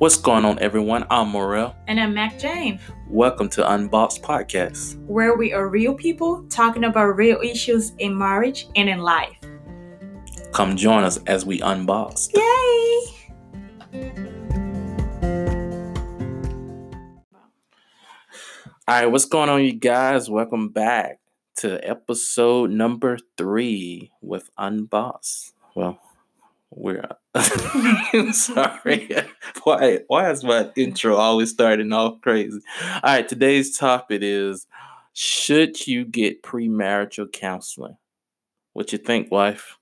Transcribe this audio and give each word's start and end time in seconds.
What's 0.00 0.16
going 0.16 0.46
on, 0.46 0.58
everyone? 0.60 1.04
I'm 1.10 1.28
Morel. 1.28 1.76
And 1.86 2.00
I'm 2.00 2.14
Mac 2.14 2.38
Jane. 2.38 2.80
Welcome 3.06 3.50
to 3.50 3.70
Unboxed 3.70 4.22
Podcast, 4.22 4.96
where 5.04 5.36
we 5.36 5.52
are 5.52 5.68
real 5.68 5.92
people 5.92 6.42
talking 6.44 6.84
about 6.84 7.18
real 7.18 7.38
issues 7.42 7.92
in 7.98 8.16
marriage 8.16 8.66
and 8.76 8.88
in 8.88 9.00
life. 9.00 9.36
Come 10.52 10.74
join 10.74 11.04
us 11.04 11.18
as 11.26 11.44
we 11.44 11.60
unbox. 11.60 12.30
Yay! 12.34 13.10
All 18.88 19.02
right, 19.02 19.06
what's 19.06 19.26
going 19.26 19.50
on, 19.50 19.62
you 19.62 19.74
guys? 19.74 20.30
Welcome 20.30 20.70
back 20.70 21.20
to 21.56 21.78
episode 21.86 22.70
number 22.70 23.18
three 23.36 24.12
with 24.22 24.48
Unboxed. 24.56 25.52
Well, 25.74 26.00
we're 26.70 27.04
sorry. 28.32 29.10
why 29.64 30.00
why 30.06 30.30
is 30.30 30.44
my 30.44 30.70
intro 30.76 31.16
always 31.16 31.50
starting 31.50 31.92
off 31.92 32.20
crazy? 32.20 32.60
All 32.94 33.00
right, 33.02 33.28
today's 33.28 33.76
topic 33.76 34.22
is 34.22 34.66
should 35.12 35.86
you 35.86 36.04
get 36.04 36.42
premarital 36.42 37.32
counseling? 37.32 37.96
What 38.72 38.92
you 38.92 38.98
think, 38.98 39.30
wife? 39.30 39.76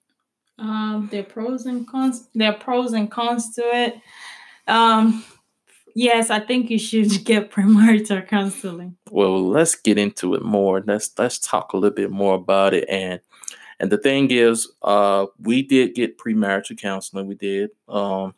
Um, 0.59 1.09
there 1.13 1.21
are 1.21 1.25
pros 1.25 1.67
and 1.67 1.87
cons. 1.87 2.29
There 2.35 2.51
are 2.51 2.59
pros 2.59 2.93
and 2.93 3.11
cons 3.11 3.55
to 3.55 3.63
it. 3.63 3.97
Um, 4.67 5.25
yes, 5.95 6.31
I 6.31 6.41
think 6.41 6.71
you 6.71 6.79
should 6.79 7.11
get 7.25 7.51
premarital 7.51 8.27
counseling. 8.29 8.97
Well, 9.11 9.47
let's 9.47 9.75
get 9.75 9.99
into 9.99 10.35
it 10.35 10.43
more. 10.43 10.83
Let's 10.87 11.13
let's 11.19 11.39
talk 11.39 11.73
a 11.73 11.77
little 11.77 11.95
bit 11.95 12.11
more 12.11 12.35
about 12.35 12.75
it 12.75 12.89
and 12.89 13.21
and 13.81 13.91
the 13.91 13.99
thing 13.99 14.31
is, 14.31 14.69
uh, 14.83 15.27
we 15.39 15.63
did 15.63 15.95
get 15.95 16.19
premarital 16.19 16.79
counseling. 16.79 17.27
We 17.27 17.35
did. 17.35 17.71
Um, 17.89 18.35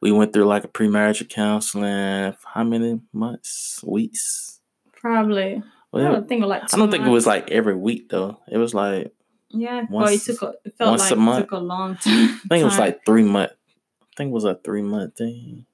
we 0.00 0.12
went 0.12 0.32
through 0.32 0.46
like 0.46 0.64
a 0.64 0.68
premarital 0.68 1.28
counseling. 1.28 2.34
How 2.44 2.64
many 2.64 3.00
months? 3.12 3.82
Weeks? 3.86 4.60
Probably. 4.92 5.62
Well, 5.92 6.06
I 6.06 6.12
don't 6.12 6.28
think 6.28 6.42
it 6.42 6.46
was 6.46 6.50
like. 6.50 6.74
I 6.74 6.76
don't 6.76 6.90
think 6.90 7.04
it 7.04 7.10
was 7.10 7.26
like 7.26 7.50
every 7.50 7.74
week 7.74 8.08
though. 8.08 8.38
It 8.50 8.58
was 8.58 8.74
like. 8.74 9.12
Yeah. 9.50 9.84
Once, 9.90 10.28
it 10.28 10.38
took. 10.38 10.42
A, 10.42 10.54
it 10.64 10.76
felt 10.78 11.00
like 11.00 11.10
a 11.10 11.16
month. 11.16 11.38
it 11.38 11.42
took 11.42 11.52
a 11.52 11.58
long 11.58 11.96
time. 11.96 12.40
I 12.44 12.48
think 12.48 12.62
it 12.62 12.64
was 12.64 12.78
like 12.78 13.04
three 13.04 13.24
months. 13.24 13.54
I 14.02 14.06
think 14.16 14.30
it 14.30 14.34
was 14.34 14.44
a 14.44 14.54
three 14.54 14.82
month 14.82 15.16
thing. 15.16 15.66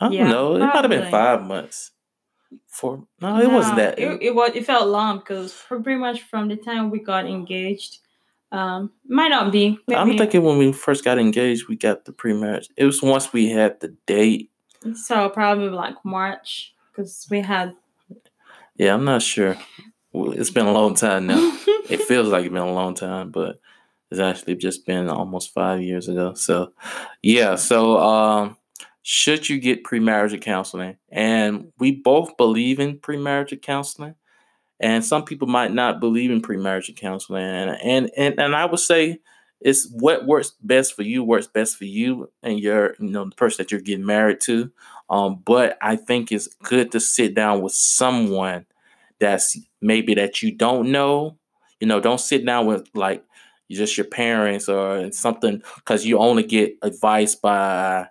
I 0.00 0.06
don't 0.06 0.12
yeah, 0.12 0.28
know. 0.28 0.56
It 0.56 0.60
might 0.60 0.74
have 0.74 0.90
been 0.90 1.10
five 1.10 1.42
months. 1.42 1.92
For 2.66 3.04
no, 3.20 3.38
it 3.38 3.48
no, 3.48 3.54
wasn't 3.54 3.76
that. 3.76 3.98
It, 3.98 4.22
it 4.22 4.34
was. 4.34 4.52
It 4.54 4.66
felt 4.66 4.88
long 4.88 5.18
because 5.18 5.54
pretty 5.68 5.96
much 5.96 6.22
from 6.22 6.48
the 6.48 6.56
time 6.56 6.90
we 6.90 7.00
got 7.00 7.26
engaged, 7.26 7.98
um, 8.52 8.92
might 9.06 9.28
not 9.28 9.52
be. 9.52 9.78
Maybe. 9.86 9.98
I'm 9.98 10.16
thinking 10.16 10.42
when 10.42 10.58
we 10.58 10.72
first 10.72 11.04
got 11.04 11.18
engaged, 11.18 11.68
we 11.68 11.76
got 11.76 12.04
the 12.04 12.12
pre-marriage. 12.12 12.68
It 12.76 12.84
was 12.84 13.02
once 13.02 13.32
we 13.32 13.50
had 13.50 13.80
the 13.80 13.96
date. 14.06 14.50
So 14.94 15.28
probably 15.28 15.70
like 15.70 15.96
March 16.04 16.74
because 16.90 17.26
we 17.30 17.40
had. 17.40 17.74
Yeah, 18.76 18.94
I'm 18.94 19.04
not 19.04 19.22
sure. 19.22 19.56
It's 20.12 20.50
been 20.50 20.66
a 20.66 20.72
long 20.72 20.94
time 20.94 21.26
now. 21.26 21.58
it 21.88 22.02
feels 22.02 22.28
like 22.28 22.44
it's 22.44 22.52
been 22.52 22.62
a 22.62 22.72
long 22.72 22.94
time, 22.94 23.30
but 23.30 23.60
it's 24.10 24.20
actually 24.20 24.56
just 24.56 24.86
been 24.86 25.08
almost 25.08 25.52
five 25.52 25.82
years 25.82 26.08
ago. 26.08 26.34
So, 26.34 26.72
yeah. 27.22 27.56
So, 27.56 27.98
um, 27.98 28.56
should 29.06 29.50
you 29.50 29.60
get 29.60 29.84
premarital 29.84 30.40
counseling? 30.40 30.96
And 31.12 31.72
we 31.78 31.92
both 31.92 32.38
believe 32.38 32.80
in 32.80 32.98
premarital 32.98 33.60
counseling. 33.60 34.14
And 34.80 35.04
some 35.04 35.24
people 35.24 35.46
might 35.46 35.72
not 35.72 36.00
believe 36.00 36.30
in 36.30 36.40
premarital 36.40 36.96
counseling. 36.96 37.44
And 37.44 37.70
and 37.82 38.10
and, 38.16 38.40
and 38.40 38.56
I 38.56 38.64
would 38.64 38.80
say 38.80 39.20
it's 39.60 39.88
what 39.92 40.26
works 40.26 40.54
best 40.62 40.94
for 40.96 41.02
you 41.02 41.22
works 41.22 41.46
best 41.46 41.76
for 41.76 41.84
you 41.84 42.30
and 42.42 42.58
your 42.58 42.96
you 42.98 43.10
know 43.10 43.26
the 43.26 43.36
person 43.36 43.62
that 43.62 43.70
you're 43.70 43.80
getting 43.82 44.06
married 44.06 44.40
to. 44.42 44.72
Um, 45.10 45.42
but 45.44 45.76
I 45.82 45.96
think 45.96 46.32
it's 46.32 46.48
good 46.62 46.90
to 46.92 47.00
sit 47.00 47.34
down 47.34 47.60
with 47.60 47.74
someone 47.74 48.64
that's 49.20 49.58
maybe 49.82 50.14
that 50.14 50.42
you 50.42 50.50
don't 50.50 50.90
know. 50.90 51.36
You 51.78 51.88
know, 51.88 52.00
don't 52.00 52.20
sit 52.20 52.46
down 52.46 52.66
with 52.66 52.88
like 52.94 53.22
just 53.70 53.98
your 53.98 54.06
parents 54.06 54.66
or 54.66 55.12
something 55.12 55.62
because 55.76 56.06
you 56.06 56.18
only 56.18 56.42
get 56.42 56.78
advice 56.82 57.34
by 57.34 58.08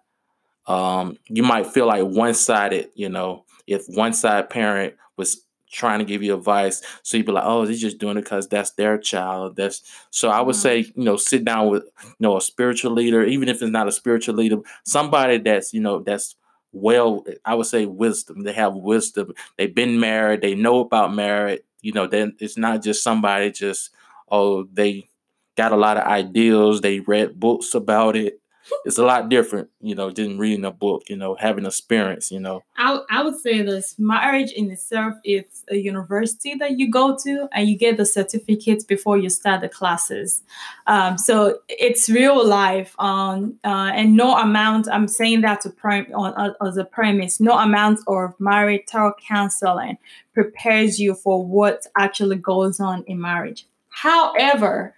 um, 0.67 1.17
you 1.27 1.43
might 1.43 1.67
feel 1.67 1.87
like 1.87 2.03
one 2.03 2.33
sided, 2.33 2.89
you 2.95 3.09
know, 3.09 3.45
if 3.67 3.85
one 3.87 4.13
side 4.13 4.49
parent 4.49 4.95
was 5.17 5.45
trying 5.71 5.99
to 5.99 6.05
give 6.05 6.21
you 6.21 6.35
advice, 6.35 6.81
so 7.01 7.17
you'd 7.17 7.25
be 7.25 7.31
like, 7.31 7.43
oh, 7.45 7.65
they're 7.65 7.75
just 7.75 7.97
doing 7.97 8.17
it 8.17 8.21
because 8.23 8.47
that's 8.47 8.71
their 8.71 8.97
child. 8.97 9.55
That's 9.55 9.81
so 10.09 10.29
I 10.29 10.41
would 10.41 10.55
say, 10.55 10.81
mm-hmm. 10.81 10.99
you 10.99 11.05
know, 11.05 11.17
sit 11.17 11.43
down 11.43 11.69
with 11.69 11.83
you 11.83 12.15
know 12.19 12.37
a 12.37 12.41
spiritual 12.41 12.93
leader, 12.93 13.23
even 13.23 13.49
if 13.49 13.61
it's 13.61 13.71
not 13.71 13.87
a 13.87 13.91
spiritual 13.91 14.35
leader, 14.35 14.57
somebody 14.85 15.37
that's 15.39 15.73
you 15.73 15.81
know 15.81 15.99
that's 15.99 16.35
well, 16.71 17.23
I 17.45 17.55
would 17.55 17.67
say 17.67 17.85
wisdom. 17.85 18.41
They 18.41 18.53
have 18.53 18.73
wisdom. 18.73 19.33
They've 19.57 19.73
been 19.73 19.99
married. 19.99 20.41
They 20.41 20.55
know 20.55 20.79
about 20.79 21.13
marriage. 21.13 21.61
You 21.81 21.91
know, 21.91 22.07
then 22.07 22.35
it's 22.39 22.57
not 22.57 22.81
just 22.81 23.03
somebody 23.03 23.51
just 23.51 23.89
oh 24.31 24.63
they 24.71 25.09
got 25.55 25.73
a 25.73 25.77
lot 25.77 25.97
of 25.97 26.03
ideals. 26.03 26.81
They 26.81 27.01
read 27.01 27.39
books 27.39 27.73
about 27.75 28.15
it 28.15 28.39
it's 28.85 28.97
a 28.97 29.05
lot 29.05 29.29
different, 29.29 29.69
you 29.81 29.95
know, 29.95 30.11
than 30.11 30.37
reading 30.37 30.65
a 30.65 30.71
book, 30.71 31.03
you 31.09 31.15
know, 31.15 31.35
having 31.35 31.65
experience, 31.65 32.31
you 32.31 32.39
know. 32.39 32.63
I, 32.77 32.99
I 33.09 33.23
would 33.23 33.39
say 33.39 33.61
this 33.61 33.95
marriage 33.97 34.51
in 34.51 34.71
itself 34.71 35.15
is 35.23 35.43
a 35.69 35.77
university 35.77 36.55
that 36.55 36.77
you 36.79 36.89
go 36.89 37.17
to 37.23 37.47
and 37.51 37.67
you 37.67 37.77
get 37.77 37.97
the 37.97 38.05
certificate 38.05 38.87
before 38.87 39.17
you 39.17 39.29
start 39.29 39.61
the 39.61 39.69
classes. 39.69 40.41
Um, 40.87 41.17
so 41.17 41.59
it's 41.69 42.09
real 42.09 42.45
life 42.45 42.95
um, 42.99 43.59
uh, 43.63 43.91
and 43.93 44.15
no 44.15 44.37
amount, 44.37 44.87
I'm 44.89 45.07
saying 45.07 45.41
that 45.41 45.61
to 45.61 45.69
prime 45.69 46.07
on, 46.13 46.33
uh, 46.33 46.53
as 46.65 46.77
a 46.77 46.85
premise, 46.85 47.39
no 47.39 47.57
amount 47.57 47.99
of 48.07 48.33
marital 48.39 49.13
counseling 49.27 49.97
prepares 50.33 50.99
you 50.99 51.13
for 51.13 51.45
what 51.45 51.85
actually 51.97 52.37
goes 52.37 52.79
on 52.79 53.03
in 53.07 53.21
marriage. 53.21 53.67
However, 53.89 54.95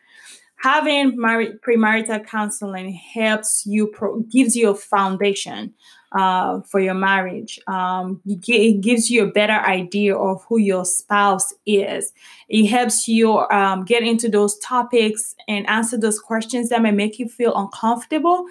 having 0.65 1.15
married 1.15 1.61
premarital 1.61 2.25
counseling 2.25 2.91
helps 2.91 3.63
you 3.67 3.85
pro- 3.85 4.21
gives 4.21 4.55
you 4.55 4.71
a 4.71 4.73
foundation 4.73 5.71
uh, 6.13 6.59
for 6.61 6.79
your 6.79 6.95
marriage. 6.95 7.59
Um, 7.67 8.19
it 8.25 8.81
gives 8.81 9.11
you 9.11 9.25
a 9.25 9.31
better 9.31 9.53
idea 9.53 10.17
of 10.17 10.43
who 10.49 10.57
your 10.57 10.83
spouse 10.83 11.53
is. 11.67 12.11
It 12.49 12.65
helps 12.65 13.07
you 13.07 13.37
um, 13.51 13.85
get 13.85 14.01
into 14.01 14.27
those 14.27 14.57
topics 14.57 15.35
and 15.47 15.69
answer 15.69 15.99
those 15.99 16.19
questions 16.19 16.69
that 16.69 16.81
may 16.81 16.89
make 16.89 17.19
you 17.19 17.29
feel 17.29 17.53
uncomfortable. 17.55 18.45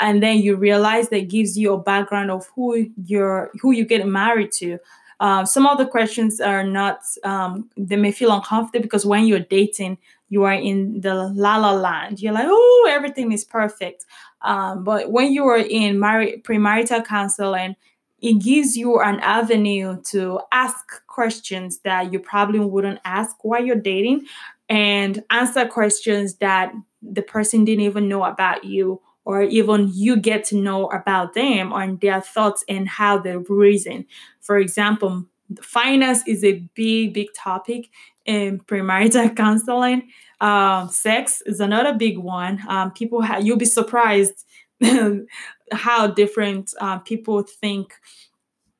And 0.00 0.20
then 0.20 0.38
you 0.38 0.56
realize 0.56 1.10
that 1.10 1.28
gives 1.28 1.56
you 1.56 1.72
a 1.72 1.78
background 1.78 2.32
of 2.32 2.48
who 2.56 2.90
you're 3.04 3.52
who 3.60 3.70
you 3.70 3.84
get 3.84 4.04
married 4.08 4.50
to. 4.58 4.80
Uh, 5.20 5.44
some 5.44 5.66
of 5.66 5.78
the 5.78 5.86
questions 5.86 6.40
are 6.40 6.64
not 6.64 7.02
um, 7.22 7.70
they 7.76 7.96
may 7.96 8.10
feel 8.10 8.32
uncomfortable 8.32 8.82
because 8.82 9.06
when 9.06 9.26
you're 9.26 9.38
dating 9.38 9.98
you 10.30 10.44
are 10.44 10.54
in 10.54 11.02
the 11.02 11.14
la 11.14 11.56
la 11.58 11.72
land. 11.72 12.22
You're 12.22 12.32
like, 12.32 12.46
oh, 12.48 12.88
everything 12.90 13.32
is 13.32 13.44
perfect. 13.44 14.06
Um, 14.40 14.84
but 14.84 15.10
when 15.12 15.32
you 15.32 15.44
are 15.46 15.58
in 15.58 15.98
mar- 15.98 16.38
premarital 16.42 17.04
counseling, 17.04 17.76
it 18.22 18.34
gives 18.42 18.76
you 18.76 19.00
an 19.00 19.20
avenue 19.20 20.00
to 20.10 20.40
ask 20.52 21.06
questions 21.06 21.80
that 21.80 22.12
you 22.12 22.18
probably 22.18 22.60
wouldn't 22.60 23.00
ask 23.04 23.36
while 23.42 23.64
you're 23.64 23.76
dating 23.76 24.26
and 24.68 25.24
answer 25.30 25.66
questions 25.66 26.36
that 26.36 26.72
the 27.02 27.22
person 27.22 27.64
didn't 27.64 27.84
even 27.84 28.08
know 28.08 28.24
about 28.24 28.64
you 28.64 29.00
or 29.24 29.42
even 29.42 29.90
you 29.92 30.16
get 30.16 30.44
to 30.44 30.56
know 30.56 30.86
about 30.90 31.34
them 31.34 31.72
and 31.72 32.00
their 32.00 32.20
thoughts 32.20 32.64
and 32.68 32.88
how 32.88 33.18
they 33.18 33.36
reason. 33.36 34.06
For 34.40 34.58
example, 34.58 35.26
finance 35.60 36.22
is 36.26 36.44
a 36.44 36.64
big, 36.74 37.14
big 37.14 37.28
topic 37.34 37.88
in 38.24 38.60
premarital 38.60 39.36
counseling. 39.36 40.08
Um, 40.40 40.88
sex 40.88 41.42
is 41.44 41.60
another 41.60 41.94
big 41.94 42.18
one. 42.18 42.60
Um, 42.68 42.92
people, 42.92 43.22
ha- 43.22 43.38
you'll 43.38 43.58
be 43.58 43.64
surprised 43.66 44.44
how 45.72 46.06
different 46.06 46.72
uh, 46.80 46.98
people 46.98 47.42
think 47.42 47.94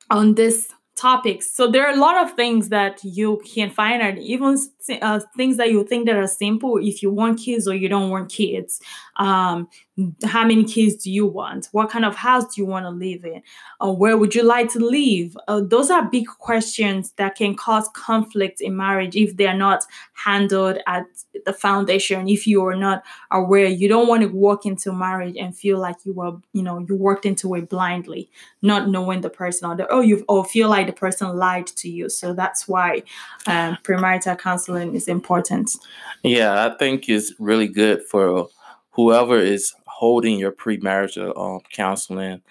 on 0.09 0.35
this 0.35 0.71
topics. 0.95 1.51
So 1.51 1.69
there 1.69 1.87
are 1.87 1.93
a 1.93 1.99
lot 1.99 2.23
of 2.23 2.35
things 2.35 2.69
that 2.69 3.03
you 3.03 3.41
can 3.45 3.69
find 3.69 4.01
and 4.01 4.19
even 4.19 4.57
uh, 4.89 5.19
things 5.37 5.57
that 5.57 5.71
you 5.71 5.83
think 5.83 6.05
that 6.07 6.15
are 6.15 6.27
simple. 6.27 6.77
If 6.77 7.01
you 7.01 7.11
want 7.11 7.39
kids 7.39 7.67
or 7.67 7.75
you 7.75 7.89
don't 7.89 8.09
want 8.09 8.31
kids, 8.31 8.81
um, 9.17 9.67
how 10.23 10.45
many 10.45 10.63
kids 10.63 10.95
do 10.95 11.11
you 11.11 11.25
want? 11.25 11.67
What 11.71 11.89
kind 11.89 12.05
of 12.05 12.15
house 12.15 12.55
do 12.55 12.61
you 12.61 12.65
want 12.65 12.85
to 12.85 12.89
live 12.89 13.23
in? 13.25 13.43
Uh, 13.79 13.91
where 13.91 14.17
would 14.17 14.33
you 14.33 14.43
like 14.43 14.71
to 14.71 14.79
live? 14.79 15.37
Uh, 15.47 15.61
those 15.63 15.91
are 15.91 16.09
big 16.09 16.27
questions 16.27 17.11
that 17.17 17.35
can 17.35 17.55
cause 17.55 17.87
conflict 17.93 18.61
in 18.61 18.75
marriage 18.75 19.15
if 19.15 19.37
they 19.37 19.47
are 19.47 19.57
not 19.57 19.83
handled 20.13 20.79
at 20.87 21.05
the 21.45 21.53
foundation. 21.53 22.27
If 22.27 22.47
you 22.47 22.65
are 22.65 22.75
not 22.75 23.03
aware, 23.31 23.67
you 23.67 23.87
don't 23.87 24.07
want 24.07 24.21
to 24.23 24.29
walk 24.29 24.65
into 24.65 24.91
marriage 24.91 25.35
and 25.37 25.55
feel 25.55 25.79
like 25.79 25.97
you 26.03 26.13
were, 26.13 26.37
you 26.53 26.63
know, 26.63 26.83
you 26.87 26.95
worked 26.95 27.25
into 27.25 27.53
it 27.55 27.69
blindly, 27.69 28.29
not 28.61 28.89
knowing 28.89 29.21
the 29.21 29.29
person 29.29 29.69
or 29.69 29.75
the, 29.75 29.87
oh, 29.89 30.01
you 30.01 30.23
or 30.27 30.45
feel 30.45 30.69
like 30.69 30.87
the 30.87 30.93
person 30.93 31.35
lied 31.35 31.67
to 31.67 31.89
you. 31.89 32.09
So 32.09 32.33
that's 32.33 32.67
why 32.67 33.03
um, 33.45 33.77
premarital 33.83 34.39
counseling 34.39 34.70
is 34.75 35.07
important. 35.07 35.75
Yeah, 36.23 36.65
I 36.65 36.77
think 36.77 37.09
it's 37.09 37.33
really 37.39 37.67
good 37.67 38.03
for 38.03 38.49
whoever 38.91 39.37
is 39.37 39.73
holding 39.87 40.37
your 40.37 40.51
premarital 40.51 41.37
um, 41.37 41.61
counseling 41.71 42.41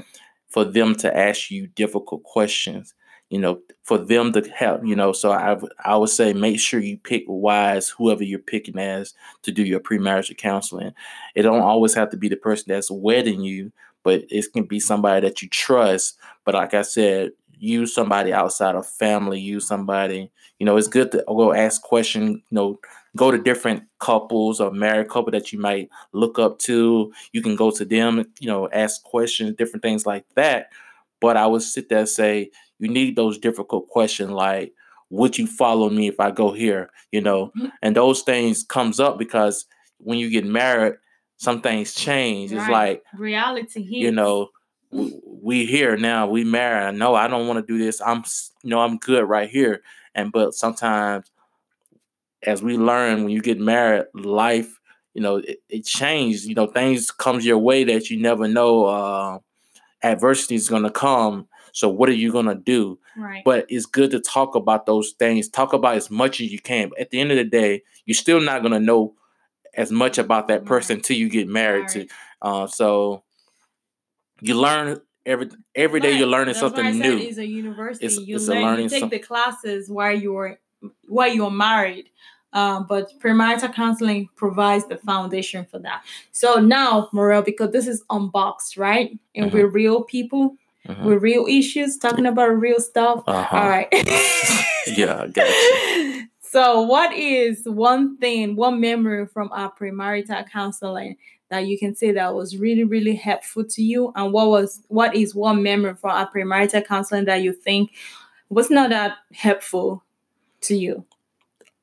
for 0.48 0.64
them 0.64 0.94
to 0.96 1.16
ask 1.16 1.50
you 1.50 1.66
difficult 1.68 2.22
questions 2.22 2.94
you 3.30 3.38
know, 3.38 3.60
for 3.84 3.96
them 3.96 4.32
to 4.32 4.42
help, 4.50 4.84
you 4.84 4.96
know. 4.96 5.12
So 5.12 5.30
I 5.30 5.56
I 5.84 5.96
would 5.96 6.10
say 6.10 6.32
make 6.32 6.58
sure 6.58 6.80
you 6.80 6.98
pick 6.98 7.24
wise 7.26 7.88
whoever 7.88 8.24
you're 8.24 8.40
picking 8.40 8.78
as 8.78 9.14
to 9.42 9.52
do 9.52 9.62
your 9.62 9.80
premarital 9.80 10.36
counseling. 10.36 10.92
It 11.34 11.42
don't 11.42 11.62
always 11.62 11.94
have 11.94 12.10
to 12.10 12.16
be 12.16 12.28
the 12.28 12.36
person 12.36 12.66
that's 12.68 12.90
wedding 12.90 13.40
you, 13.42 13.72
but 14.02 14.24
it 14.28 14.52
can 14.52 14.64
be 14.64 14.80
somebody 14.80 15.26
that 15.26 15.42
you 15.42 15.48
trust. 15.48 16.18
But 16.44 16.54
like 16.54 16.74
I 16.74 16.82
said, 16.82 17.30
use 17.60 17.94
somebody 17.94 18.32
outside 18.32 18.74
of 18.74 18.86
family, 18.86 19.38
use 19.38 19.66
somebody, 19.66 20.30
you 20.58 20.66
know, 20.66 20.76
it's 20.76 20.88
good 20.88 21.12
to 21.12 21.24
go 21.26 21.52
ask 21.52 21.82
questions, 21.82 22.30
you 22.30 22.42
know, 22.50 22.80
go 23.16 23.30
to 23.30 23.38
different 23.38 23.84
couples 23.98 24.60
or 24.60 24.70
married 24.70 25.08
couple 25.08 25.30
that 25.32 25.52
you 25.52 25.58
might 25.58 25.88
look 26.12 26.38
up 26.38 26.58
to. 26.60 27.12
You 27.32 27.42
can 27.42 27.56
go 27.56 27.70
to 27.70 27.84
them, 27.84 28.24
you 28.40 28.48
know, 28.48 28.68
ask 28.70 29.02
questions, 29.02 29.56
different 29.56 29.82
things 29.82 30.06
like 30.06 30.24
that. 30.34 30.70
But 31.20 31.36
I 31.36 31.46
would 31.46 31.62
sit 31.62 31.88
there 31.88 32.00
and 32.00 32.08
say, 32.08 32.50
you 32.78 32.88
need 32.88 33.14
those 33.14 33.38
difficult 33.38 33.88
questions 33.88 34.30
like, 34.30 34.72
would 35.10 35.36
you 35.36 35.46
follow 35.46 35.90
me 35.90 36.08
if 36.08 36.20
I 36.20 36.30
go 36.30 36.52
here? 36.52 36.90
You 37.12 37.20
know, 37.20 37.46
mm-hmm. 37.48 37.66
and 37.82 37.96
those 37.96 38.22
things 38.22 38.62
comes 38.62 39.00
up 39.00 39.18
because 39.18 39.66
when 39.98 40.18
you 40.18 40.30
get 40.30 40.46
married, 40.46 40.94
some 41.36 41.60
things 41.60 41.94
change. 41.94 42.52
Right. 42.52 42.60
It's 42.60 42.70
like 42.70 43.02
reality 43.18 43.82
here. 43.82 44.04
You 44.04 44.12
know, 44.12 44.50
we, 45.42 45.66
here 45.66 45.96
now, 45.96 46.26
we 46.28 46.44
married. 46.44 46.96
No, 46.96 47.14
I 47.14 47.28
don't 47.28 47.46
want 47.46 47.58
to 47.58 47.72
do 47.72 47.82
this. 47.82 48.00
I'm 48.00 48.24
you 48.62 48.70
know, 48.70 48.80
I'm 48.80 48.98
good 48.98 49.24
right 49.28 49.48
here. 49.48 49.82
And 50.14 50.32
but 50.32 50.54
sometimes 50.54 51.30
as 52.42 52.62
we 52.62 52.76
learn 52.76 53.24
when 53.24 53.30
you 53.30 53.40
get 53.40 53.60
married, 53.60 54.06
life, 54.14 54.80
you 55.14 55.22
know, 55.22 55.36
it, 55.36 55.58
it 55.68 55.84
changes. 55.84 56.46
You 56.46 56.54
know, 56.54 56.66
things 56.66 57.10
comes 57.10 57.44
your 57.44 57.58
way 57.58 57.84
that 57.84 58.10
you 58.10 58.20
never 58.20 58.48
know. 58.48 58.84
Uh, 58.84 59.38
adversity 60.02 60.54
is 60.54 60.68
gonna 60.68 60.90
come 60.90 61.46
so 61.72 61.88
what 61.88 62.08
are 62.08 62.14
you 62.14 62.32
gonna 62.32 62.54
do? 62.54 62.98
Right. 63.16 63.42
But 63.44 63.66
it's 63.68 63.86
good 63.86 64.10
to 64.12 64.20
talk 64.20 64.54
about 64.54 64.86
those 64.86 65.12
things. 65.18 65.48
Talk 65.48 65.72
about 65.72 65.96
as 65.96 66.10
much 66.10 66.40
as 66.40 66.52
you 66.52 66.58
can. 66.58 66.90
But 66.90 67.00
at 67.00 67.10
the 67.10 67.20
end 67.20 67.30
of 67.30 67.36
the 67.36 67.44
day, 67.44 67.82
you're 68.06 68.14
still 68.14 68.40
not 68.40 68.62
gonna 68.62 68.80
know 68.80 69.14
as 69.74 69.90
much 69.90 70.18
about 70.18 70.48
that 70.48 70.64
person 70.64 70.94
right. 70.94 70.98
until 70.98 71.16
you 71.16 71.28
get 71.28 71.48
married 71.48 71.82
right. 71.82 71.90
to. 71.90 72.06
Uh, 72.42 72.66
so 72.66 73.22
you 74.40 74.54
learn 74.54 75.00
every 75.26 75.50
every 75.74 76.00
day. 76.00 76.16
You're 76.16 76.26
learning 76.26 76.54
That's 76.54 76.60
something 76.60 76.98
new. 76.98 77.18
It's 77.18 77.38
a 77.38 77.46
university. 77.46 78.06
It's, 78.06 78.18
you 78.18 78.36
it's 78.36 78.48
learn. 78.48 78.80
You 78.80 78.88
take 78.88 79.00
some... 79.00 79.08
the 79.08 79.18
classes 79.18 79.90
while 79.90 80.16
you're 80.16 80.58
while 81.08 81.32
you're 81.32 81.50
married. 81.50 82.10
Um, 82.52 82.86
but 82.88 83.12
premarital 83.20 83.72
counseling 83.74 84.28
provides 84.34 84.84
the 84.88 84.96
foundation 84.96 85.64
for 85.66 85.78
that. 85.80 86.04
So 86.32 86.56
now, 86.56 87.08
Morel, 87.12 87.42
because 87.42 87.70
this 87.70 87.86
is 87.86 88.02
unboxed, 88.10 88.76
right? 88.76 89.16
And 89.36 89.46
mm-hmm. 89.46 89.56
we're 89.56 89.68
real 89.68 90.02
people, 90.02 90.56
mm-hmm. 90.88 91.04
with 91.04 91.22
real 91.22 91.46
issues, 91.46 91.96
talking 91.96 92.26
about 92.26 92.48
real 92.48 92.80
stuff. 92.80 93.22
Uh-huh. 93.26 93.56
All 93.56 93.68
right. 93.68 93.88
yeah, 94.86 95.26
gotcha. 95.28 96.26
So, 96.50 96.80
what 96.80 97.12
is 97.12 97.62
one 97.64 98.16
thing, 98.16 98.56
one 98.56 98.80
memory 98.80 99.24
from 99.28 99.50
our 99.52 99.72
premarital 99.72 100.50
counseling 100.50 101.16
that 101.50 101.66
you 101.66 101.78
can 101.78 101.94
say 101.94 102.12
that 102.12 102.34
was 102.34 102.56
really, 102.56 102.84
really 102.84 103.14
helpful 103.14 103.64
to 103.64 103.82
you? 103.82 104.12
And 104.16 104.32
what 104.32 104.48
was, 104.48 104.82
what 104.88 105.14
is 105.14 105.34
one 105.34 105.62
memory 105.62 105.94
from 105.94 106.10
our 106.10 106.30
premarital 106.30 106.86
counseling 106.86 107.26
that 107.26 107.42
you 107.42 107.52
think 107.52 107.92
was 108.48 108.70
not 108.70 108.90
that 108.90 109.18
helpful 109.32 110.02
to 110.62 110.76
you? 110.76 111.04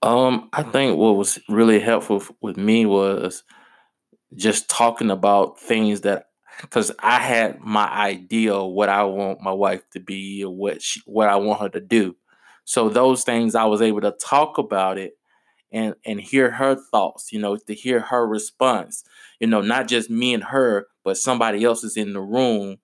Um, 0.01 0.49
I 0.53 0.63
think 0.63 0.97
what 0.97 1.15
was 1.15 1.39
really 1.49 1.79
helpful 1.79 2.23
with 2.41 2.57
me 2.57 2.85
was 2.85 3.43
just 4.35 4.69
talking 4.69 5.09
about 5.09 5.59
things 5.59 6.01
that 6.01 6.27
because 6.61 6.91
I 6.99 7.19
had 7.19 7.59
my 7.59 7.87
idea 7.87 8.53
of 8.53 8.71
what 8.71 8.89
I 8.89 9.03
want 9.03 9.41
my 9.41 9.51
wife 9.51 9.87
to 9.91 9.99
be 9.99 10.43
or 10.43 10.55
what 10.55 10.81
she, 10.81 11.01
what 11.05 11.29
I 11.29 11.35
want 11.35 11.61
her 11.61 11.69
to 11.69 11.79
do. 11.79 12.15
So 12.65 12.89
those 12.89 13.23
things 13.23 13.55
I 13.55 13.65
was 13.65 13.81
able 13.81 14.01
to 14.01 14.11
talk 14.11 14.57
about 14.57 14.97
it 14.97 15.17
and 15.71 15.95
and 16.05 16.21
hear 16.21 16.51
her 16.51 16.75
thoughts, 16.75 17.31
you 17.31 17.39
know, 17.39 17.57
to 17.57 17.73
hear 17.73 17.99
her 17.99 18.25
response. 18.25 19.03
You 19.39 19.47
know, 19.47 19.61
not 19.61 19.87
just 19.87 20.09
me 20.09 20.33
and 20.33 20.45
her, 20.45 20.87
but 21.03 21.17
somebody 21.17 21.63
else 21.63 21.83
is 21.83 21.97
in 21.97 22.13
the 22.13 22.21
room 22.21 22.77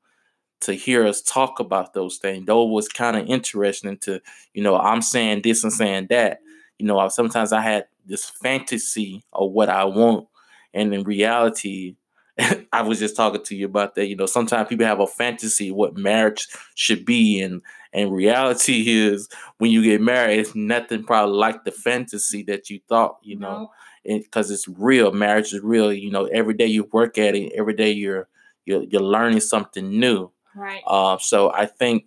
to 0.62 0.74
hear 0.74 1.06
us 1.06 1.22
talk 1.22 1.60
about 1.60 1.94
those 1.94 2.18
things. 2.18 2.46
Though 2.46 2.66
it 2.66 2.72
was 2.72 2.88
kind 2.88 3.18
of 3.18 3.28
interesting 3.28 3.98
to, 4.00 4.22
you 4.54 4.64
know, 4.64 4.78
I'm 4.78 5.02
saying 5.02 5.42
this 5.44 5.64
and 5.64 5.74
saying 5.74 6.08
that. 6.10 6.40
You 6.80 6.88
know, 6.88 7.08
sometimes 7.10 7.54
I 7.54 7.62
had 7.62 7.86
this 8.06 8.30
fantasy 8.30 9.24
of 9.32 9.52
what 9.52 9.70
I 9.70 9.86
want, 9.86 10.28
and 10.74 10.94
in 10.94 11.04
reality, 11.04 11.96
I 12.74 12.82
was 12.82 13.00
just 13.00 13.16
talking 13.16 13.44
to 13.44 13.56
you 13.56 13.66
about 13.66 13.96
that. 13.96 14.08
You 14.08 14.16
know, 14.16 14.26
sometimes 14.26 14.68
people 14.68 14.86
have 14.86 15.00
a 15.00 15.08
fantasy 15.08 15.72
what 15.72 15.96
marriage 15.96 16.48
should 16.76 17.06
be, 17.06 17.42
and 17.42 17.62
and 17.94 18.12
reality 18.12 18.86
is 18.88 19.30
when 19.58 19.72
you 19.72 19.84
get 19.84 20.02
married, 20.02 20.40
it's 20.40 20.56
nothing 20.56 21.04
probably 21.04 21.36
like 21.36 21.64
the 21.64 21.72
fantasy 21.72 22.44
that 22.44 22.70
you 22.70 22.80
thought. 22.88 23.18
You 23.22 23.38
know, 23.38 23.72
because 24.04 24.50
it's 24.52 24.68
real. 24.68 25.12
Marriage 25.12 25.54
is 25.54 25.62
real. 25.62 25.94
You 25.94 26.12
know, 26.12 26.26
every 26.26 26.56
day 26.56 26.66
you 26.66 26.90
work 26.92 27.18
at 27.18 27.36
it, 27.36 27.54
every 27.56 27.74
day 27.74 27.92
you're 27.92 28.28
you're, 28.66 28.84
you're 28.84 29.02
learning 29.02 29.42
something 29.42 30.00
new. 30.00 30.32
Right. 30.56 30.82
Uh, 30.86 31.18
so 31.18 31.52
I 31.52 31.66
think, 31.66 32.06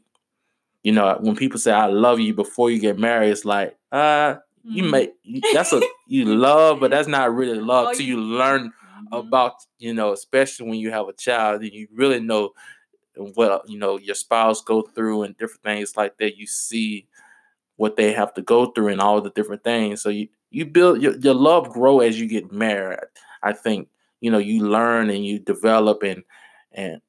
you 0.83 0.93
know, 0.93 1.19
when 1.21 1.37
people 1.37 1.61
say 1.61 1.73
"I 1.73 1.87
love 1.87 2.19
you" 2.19 2.35
before 2.35 2.71
you 2.71 2.81
get 2.81 2.99
married, 2.99 3.31
it's 3.31 3.45
like, 3.45 3.77
uh, 3.93 4.37
you 4.65 4.85
mm-hmm. 4.85 4.91
may 4.91 5.13
that's 5.53 5.73
a 5.73 5.81
you 6.09 6.25
love, 6.37 6.81
but 6.81 6.91
that's 6.91 7.09
not 7.09 7.35
really 7.35 7.61
love. 7.61 7.89
Oh, 7.91 7.95
till 7.95 8.07
you 8.07 8.21
learn 8.21 8.73
mm-hmm. 9.07 9.27
about 9.27 9.55
you 9.79 9.95
know, 9.95 10.13
especially 10.13 10.69
when 10.69 10.79
you 10.79 10.91
have 10.91 11.09
a 11.09 11.13
child 11.13 11.63
and 11.63 11.73
you 11.73 11.89
really 11.93 12.21
know 12.21 12.51
what 13.17 13.69
you 13.69 13.79
know 13.79 13.99
your 13.99 14.15
spouse 14.15 14.63
go 14.63 14.83
through 14.83 15.23
and 15.23 15.37
different 15.37 15.63
things 15.63 15.97
like 15.97 16.17
that. 16.19 16.37
You 16.37 16.47
see 16.47 17.07
what 17.77 17.97
they 17.97 18.13
have 18.13 18.35
to 18.35 18.43
go 18.43 18.67
through 18.67 18.89
and 18.89 19.01
all 19.01 19.21
the 19.21 19.31
different 19.31 19.65
things. 19.65 20.03
So 20.03 20.09
you 20.09 20.29
you 20.51 20.65
build 20.67 21.03
your, 21.03 21.17
your 21.17 21.35
love 21.35 21.71
grow 21.71 22.01
as 22.01 22.19
you 22.19 22.27
get 22.27 22.53
married. 22.53 23.01
I 23.43 23.53
think 23.53 23.89
you 24.21 24.31
know 24.31 24.39
you 24.39 24.67
learn 24.67 25.11
and 25.11 25.25
you 25.25 25.39
develop 25.39 26.03
and 26.03 26.23
and 26.73 27.01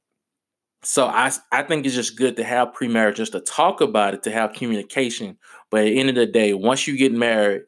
so 0.83 1.07
I 1.07 1.31
I 1.51 1.63
think 1.63 1.85
it's 1.85 1.95
just 1.95 2.17
good 2.17 2.35
to 2.37 2.43
have 2.43 2.73
pre-marriage 2.73 3.17
just 3.17 3.33
to 3.33 3.41
talk 3.41 3.81
about 3.81 4.13
it 4.13 4.23
to 4.23 4.31
have 4.31 4.53
communication. 4.53 5.37
But 5.69 5.81
at 5.81 5.85
the 5.85 5.99
end 5.99 6.09
of 6.09 6.15
the 6.15 6.25
day, 6.25 6.53
once 6.53 6.87
you 6.87 6.97
get 6.97 7.11
married, 7.11 7.63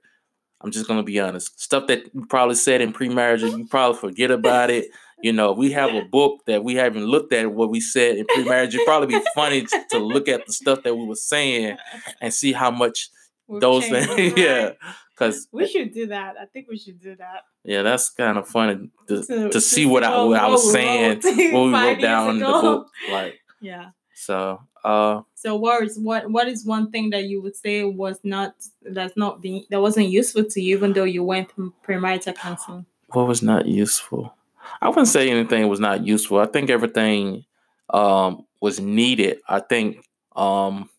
I'm 0.62 0.72
just 0.72 0.88
gonna 0.88 1.04
be 1.04 1.20
honest. 1.20 1.60
Stuff 1.60 1.88
that 1.88 2.14
you 2.14 2.26
probably 2.26 2.56
said 2.56 2.82
in 2.82 2.92
pre-marriage, 2.92 3.42
you 3.42 3.68
probably 3.70 3.98
forget 3.98 4.32
about 4.32 4.70
it. 4.70 4.90
You 5.22 5.34
know, 5.34 5.52
we 5.52 5.72
have 5.72 5.94
a 5.94 6.02
book 6.02 6.42
that 6.48 6.64
we 6.64 6.76
haven't 6.76 7.06
looked 7.06 7.34
at 7.34 7.52
what 7.52 7.70
we 7.70 7.82
said 7.82 8.18
in 8.18 8.26
pre-marriage. 8.26 8.74
It'd 8.74 8.86
probably 8.86 9.20
be 9.20 9.26
funny 9.36 9.64
to, 9.64 9.86
to 9.92 10.00
look 10.00 10.30
at 10.30 10.46
the 10.46 10.54
stuff 10.54 10.84
that 10.84 10.96
we 10.96 11.06
were 11.06 11.16
saying 11.16 11.78
and 12.22 12.34
see 12.34 12.54
how 12.54 12.72
much 12.72 13.10
We've 13.48 13.62
those 13.62 13.88
things. 13.88 14.34
yeah, 14.38 14.72
because 15.12 15.48
we 15.52 15.68
should 15.68 15.94
do 15.94 16.08
that. 16.08 16.36
I 16.40 16.46
think 16.46 16.68
we 16.70 16.78
should 16.78 17.02
do 17.02 17.16
that. 17.16 17.44
Yeah, 17.64 17.82
that's 17.82 18.10
kind 18.12 18.38
of 18.38 18.48
funny 18.48 18.90
to, 19.08 19.24
to, 19.24 19.50
to 19.50 19.62
see 19.62 19.86
what 19.86 20.04
I 20.04 20.24
what 20.24 20.40
I 20.40 20.48
was 20.48 20.72
saying 20.72 21.22
when 21.24 21.72
we 21.72 21.74
wrote 21.74 22.00
down 22.00 22.30
in 22.32 22.40
the 22.40 22.46
book. 22.46 22.88
Like, 23.12 23.40
yeah. 23.60 23.90
So, 24.16 24.62
uh, 24.84 25.22
so 25.36 25.56
what 25.56 25.84
is 25.84 26.00
what 26.00 26.30
what 26.30 26.48
is 26.48 26.66
one 26.66 26.92
thing 26.92 27.10
that 27.12 27.26
you 27.26 27.42
would 27.42 27.56
say 27.56 27.84
was 27.84 28.20
not 28.24 28.56
that's 28.82 29.16
not 29.18 29.42
being 29.42 29.66
that 29.70 29.82
wasn't 29.82 30.10
useful 30.10 30.44
to 30.46 30.62
you, 30.62 30.78
even 30.78 30.94
though 30.94 31.04
you 31.04 31.24
went 31.24 31.52
premarital 31.84 32.36
counseling? 32.36 32.86
What 33.08 33.28
was 33.28 33.42
not 33.42 33.66
useful? 33.66 34.34
I 34.82 34.90
wouldn't 34.90 35.08
say 35.08 35.30
anything 35.30 35.68
was 35.68 35.80
not 35.80 36.06
useful. 36.06 36.40
I 36.40 36.46
think 36.46 36.70
everything 36.70 37.46
um, 37.90 38.46
was 38.62 38.80
needed. 38.80 39.40
I 39.48 39.60
think 39.60 40.06
um, 40.36 40.90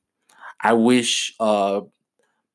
I 0.61 0.73
wish 0.73 1.35
uh, 1.39 1.83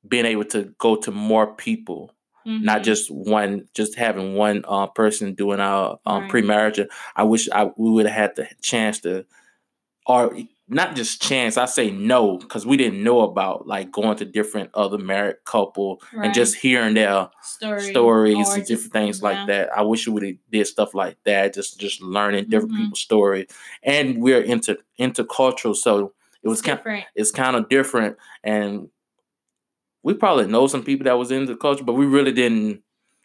being 0.08 0.25
able 0.25 0.46
to 0.46 0.74
go 0.77 0.96
to 0.98 1.12
more 1.12 1.53
people 1.55 2.12
Mm-hmm. 2.46 2.63
not 2.63 2.84
just 2.84 3.10
one 3.10 3.67
just 3.74 3.96
having 3.96 4.36
one 4.36 4.63
uh, 4.67 4.86
person 4.86 5.34
doing 5.34 5.60
our 5.60 5.98
um, 6.05 6.22
right. 6.22 6.29
pre-marriage 6.29 6.79
i 7.15 7.24
wish 7.24 7.50
I, 7.50 7.72
we 7.75 7.89
would 7.89 8.05
have 8.05 8.15
had 8.15 8.36
the 8.36 8.48
chance 8.62 9.00
to 9.00 9.25
or 10.05 10.38
not 10.67 10.95
just 10.95 11.22
chance. 11.22 11.57
I 11.57 11.65
say 11.65 11.91
no 11.91 12.38
because 12.38 12.65
we 12.65 12.75
didn't 12.75 13.03
know 13.03 13.22
about 13.22 13.67
like 13.67 13.91
going 13.91 14.17
to 14.17 14.25
different 14.25 14.72
other 14.74 14.98
married 14.98 15.38
couple 15.45 16.01
right. 16.12 16.25
and 16.25 16.34
just 16.34 16.55
hearing 16.55 16.95
their 16.95 17.29
Story. 17.41 17.81
stories 17.81 18.50
and 18.50 18.65
different 18.65 18.93
things 18.93 19.22
yeah. 19.22 19.27
like 19.27 19.48
that. 19.48 19.77
I 19.77 19.84
wish 19.84 20.07
we 20.07 20.13
would 20.13 20.24
have 20.24 20.36
did 20.51 20.65
stuff 20.65 20.95
like 20.95 21.17
that. 21.25 21.53
Just 21.53 21.79
just 21.79 22.01
learning 22.01 22.50
different 22.50 22.74
mm-hmm. 22.74 22.84
people's 22.84 23.01
stories. 23.01 23.48
And 23.84 24.22
we're 24.22 24.41
into 24.41 24.79
intercultural, 25.00 25.75
so 25.75 26.13
it 26.41 26.48
was 26.48 26.62
kind. 26.62 26.79
It's 27.13 27.31
kind 27.31 27.55
of 27.55 27.69
different, 27.69 28.17
and 28.43 28.89
we 30.01 30.15
probably 30.15 30.48
know 30.48 30.65
some 30.67 30.84
people 30.84 31.05
that 31.05 31.17
was 31.17 31.31
into 31.31 31.53
the 31.53 31.57
culture, 31.57 31.84
but 31.84 31.93
we 31.93 32.05
really 32.05 32.31
didn't. 32.31 32.81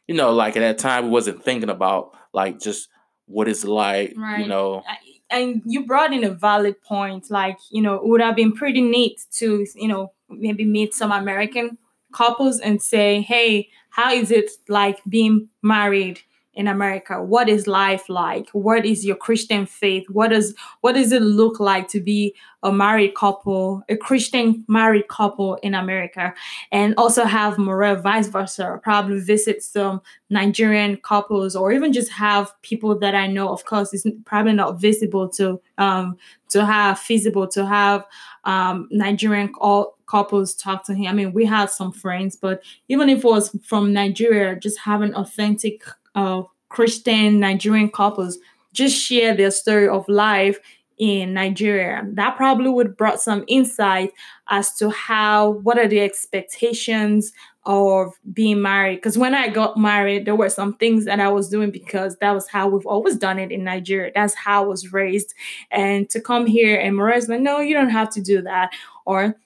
You 0.07 0.17
know, 0.17 0.33
like 0.33 0.57
at 0.57 0.61
that 0.61 0.79
time, 0.79 1.05
we 1.05 1.11
wasn't 1.11 1.43
thinking 1.43 1.71
about 1.71 2.15
like 2.35 2.59
just 2.59 2.89
what 3.27 3.49
it's 3.49 3.65
like. 3.65 4.13
Right. 4.17 4.41
You 4.41 4.47
know. 4.47 4.83
And 5.31 5.63
you 5.65 5.87
brought 5.87 6.13
in 6.13 6.25
a 6.25 6.31
valid 6.31 6.83
point 6.83 7.31
like 7.31 7.59
you 7.71 7.83
know 7.83 7.95
it 7.95 8.07
would 8.07 8.21
have 8.21 8.37
been 8.37 8.53
pretty 8.53 8.81
neat 8.81 9.21
to 9.33 9.67
you 9.77 9.89
know 9.89 10.13
maybe 10.29 10.65
meet 10.65 10.95
some 10.95 11.13
american 11.13 11.79
couples 12.13 12.59
and 12.61 12.83
say 12.83 13.21
hey 13.21 13.69
how 13.91 14.13
is 14.13 14.31
it 14.31 14.51
like 14.69 14.99
being 15.09 15.49
married 15.63 16.21
in 16.55 16.67
America? 16.67 17.23
What 17.23 17.49
is 17.49 17.67
life 17.67 18.09
like? 18.09 18.49
What 18.51 18.85
is 18.85 19.05
your 19.05 19.17
Christian 19.17 19.67
faith? 19.67 20.09
What 20.11 20.29
does 20.29 20.55
what 20.81 20.93
does 20.95 21.13
it 21.13 21.23
look 21.23 21.61
like 21.61 21.89
to 21.89 22.01
be 22.01 22.35
a 22.63 22.73
married 22.73 23.15
couple, 23.15 23.83
a 23.89 23.97
Christian 23.97 24.65
married 24.69 25.09
couple 25.09 25.57
in 25.57 25.75
America? 25.75 26.35
And 26.73 26.95
also 26.99 27.25
have 27.25 27.57
Morel 27.59 27.97
vice 27.97 28.29
versa, 28.29 28.81
probably 28.83 29.21
visit 29.21 29.63
some 29.63 30.03
Nigerian 30.29 30.97
couples 30.97 31.55
or 31.55 31.73
even 31.73 31.93
just 31.93 32.11
have 32.13 32.53
people 32.63 32.99
that 32.99 33.15
I 33.15 33.27
know. 33.27 33.51
Of 33.51 33.65
course, 33.65 33.95
it's 33.95 34.07
probably 34.25 34.53
not 34.53 34.81
visible 34.81 35.29
to 35.31 35.61
um 35.79 36.17
to 36.49 36.67
have 36.67 36.99
feasible 36.99 37.47
to 37.49 37.65
have 37.65 38.05
um 38.45 38.89
Nigerian 38.91 39.53
all 39.59 39.97
couples 40.07 40.55
talk 40.55 40.85
to 40.85 40.95
him. 40.95 41.07
I 41.07 41.13
mean, 41.13 41.33
we 41.33 41.45
had 41.47 41.71
some 41.71 41.93
friends, 41.93 42.35
but 42.35 42.63
even 42.89 43.09
if 43.09 43.19
it 43.19 43.25
was 43.25 43.57
from 43.63 43.93
Nigeria, 43.93 44.59
just 44.59 44.81
having 44.81 45.15
authentic 45.15 45.85
uh, 46.15 46.43
Christian 46.69 47.41
Nigerian 47.41 47.91
couples 47.91 48.39
just 48.73 48.97
share 48.97 49.35
their 49.35 49.51
story 49.51 49.89
of 49.89 50.09
life 50.09 50.59
in 50.99 51.33
Nigeria. 51.33 52.03
That 52.13 52.37
probably 52.37 52.69
would 52.69 52.97
brought 52.97 53.21
some 53.21 53.45
insight 53.49 54.13
as 54.49 54.75
to 54.77 54.91
how 54.91 55.51
what 55.51 55.79
are 55.79 55.89
the 55.89 56.01
expectations 56.01 57.33
of 57.65 58.13
being 58.33 58.61
married. 58.63 58.97
Because 58.97 59.19
when 59.19 59.35
I 59.35 59.49
got 59.49 59.77
married, 59.77 60.27
there 60.27 60.35
were 60.35 60.49
some 60.49 60.75
things 60.75 61.05
that 61.07 61.21
I 61.21 61.29
was 61.29 61.49
doing 61.49 61.71
because 61.71 62.17
that 62.17 62.33
was 62.33 62.49
how 62.49 62.69
we've 62.69 62.87
always 62.87 63.17
done 63.17 63.39
it 63.39 63.51
in 63.51 63.65
Nigeria. 63.65 64.13
That's 64.15 64.35
how 64.35 64.65
I 64.65 64.67
was 64.67 64.93
raised. 64.93 65.35
And 65.71 66.09
to 66.11 66.21
come 66.21 66.47
here 66.47 66.79
and 66.79 66.97
Mariah's 66.97 67.29
like, 67.29 67.41
no, 67.41 67.61
you 67.61 67.75
don't 67.75 67.91
have 67.91 68.11
to 68.11 68.21
do 68.21 68.43
that. 68.43 68.71
Or 69.05 69.37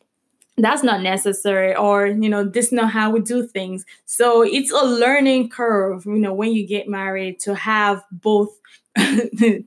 that's 0.57 0.83
not 0.83 1.03
necessary 1.03 1.75
or 1.75 2.07
you 2.07 2.29
know 2.29 2.45
this 2.45 2.67
is 2.67 2.73
not 2.73 2.91
how 2.91 3.11
we 3.11 3.21
do 3.21 3.47
things. 3.47 3.85
So 4.05 4.43
it's 4.43 4.71
a 4.71 4.85
learning 4.85 5.51
curve 5.51 6.05
you 6.07 6.19
know 6.19 6.33
when 6.33 6.53
you 6.53 6.67
get 6.67 6.89
married 6.89 7.41
to 7.41 7.55
have 7.55 8.05
both 8.11 8.61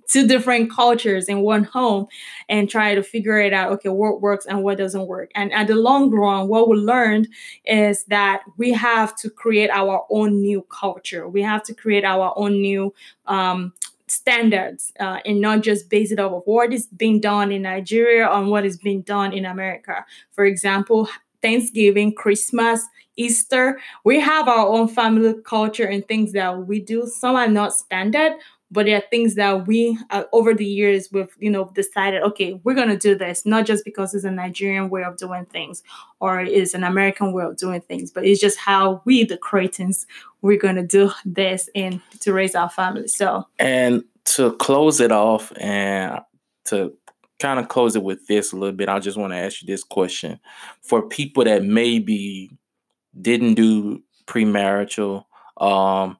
two 0.10 0.26
different 0.26 0.72
cultures 0.72 1.28
in 1.28 1.42
one 1.42 1.66
home 1.66 2.08
and 2.48 2.70
try 2.70 2.96
to 2.96 3.04
figure 3.04 3.38
it 3.38 3.52
out 3.52 3.74
okay 3.74 3.90
what 3.90 4.22
works 4.22 4.46
and 4.46 4.64
what 4.64 4.78
doesn't 4.78 5.08
work. 5.08 5.32
And 5.36 5.52
at 5.52 5.68
the 5.68 5.76
long 5.76 6.10
run 6.12 6.48
what 6.48 6.70
we 6.70 6.78
learned 6.78 7.28
is 7.66 8.06
that 8.06 8.44
we 8.56 8.72
have 8.72 9.16
to 9.18 9.30
create 9.30 9.70
our 9.70 10.06
own 10.10 10.40
new 10.42 10.62
culture. 10.70 11.28
We 11.28 11.42
have 11.42 11.64
to 11.64 11.74
create 11.74 12.06
our 12.06 12.34
own 12.38 12.62
new 12.62 12.94
um, 13.26 13.74
standards 14.08 14.92
uh, 15.00 15.20
and 15.26 15.42
not 15.42 15.62
just 15.62 15.90
base 15.90 16.12
it 16.12 16.20
off 16.20 16.32
of 16.32 16.42
what 16.46 16.74
is 16.74 16.88
being 16.88 17.20
done 17.20 17.52
in 17.52 17.64
Nigeria 17.64 18.28
on 18.28 18.48
what 18.48 18.66
is 18.66 18.78
being 18.78 19.02
done 19.02 19.34
in 19.34 19.46
America. 19.46 20.06
For 20.32 20.46
example, 20.46 21.10
Thanksgiving, 21.42 22.14
Christmas, 22.14 22.86
Easter, 23.16 23.80
we 24.04 24.20
have 24.20 24.48
our 24.48 24.68
own 24.68 24.88
family 24.88 25.34
culture 25.44 25.86
and 25.86 26.08
things 26.08 26.34
that 26.34 26.68
we 26.68 26.80
do. 26.80 27.08
Some 27.08 27.36
are 27.36 27.48
not 27.48 27.74
standard, 27.74 28.34
but 28.70 28.86
there 28.86 28.98
are 28.98 29.04
things 29.10 29.36
that 29.36 29.66
we 29.66 29.98
uh, 30.10 30.24
over 30.34 30.54
the 30.54 30.66
years 30.66 31.10
we've 31.12 31.36
you 31.40 31.50
know 31.50 31.72
decided 31.74 32.22
okay 32.24 32.60
we're 32.64 32.76
going 32.76 32.90
to 32.90 32.98
do 32.98 33.16
this 33.16 33.46
not 33.46 33.66
just 33.66 33.86
because 33.86 34.14
it's 34.14 34.26
a 34.26 34.32
nigerian 34.32 34.90
way 34.90 35.04
of 35.04 35.18
doing 35.18 35.46
things 35.46 35.84
or 36.20 36.42
it's 36.42 36.74
an 36.74 36.84
american 36.84 37.32
way 37.32 37.44
of 37.44 37.58
doing 37.58 37.82
things 37.82 38.12
but 38.12 38.26
it's 38.26 38.42
just 38.42 38.58
how 38.58 39.02
we 39.06 39.24
the 39.24 39.38
Craytons 39.38 40.06
we're 40.42 40.58
going 40.58 40.76
to 40.76 40.86
do 40.86 41.12
this 41.26 41.70
and 41.76 42.02
to 42.20 42.34
raise 42.34 42.56
our 42.56 42.70
family 42.70 43.08
so. 43.08 43.46
And 43.60 44.04
to 44.26 44.54
close 44.58 45.00
it 45.00 45.12
off 45.12 45.52
and 45.58 46.20
to 46.66 46.94
kind 47.40 47.60
of 47.60 47.70
close 47.70 47.96
it 47.96 48.04
with 48.04 48.26
this 48.28 48.52
a 48.52 48.56
little 48.56 48.76
bit 48.76 48.90
i 48.90 49.00
just 49.00 49.18
want 49.18 49.32
to 49.32 49.38
ask 49.38 49.62
you 49.62 49.68
this 49.68 49.84
question. 49.84 50.40
For 50.82 51.08
people 51.08 51.44
that 51.46 51.64
maybe 51.64 52.52
didn't 53.20 53.56
do 53.56 54.04
premarital 54.26 55.24
um 55.58 56.18